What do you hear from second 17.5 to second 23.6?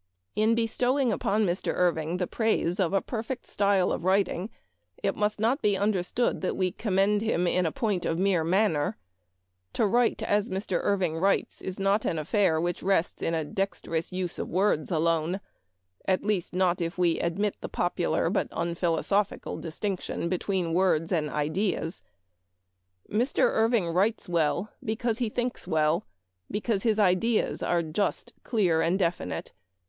the popu lar but unphilosophical distinction between words and ideas. Mr.